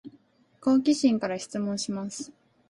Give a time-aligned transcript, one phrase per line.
[0.61, 2.31] 好奇心から質問します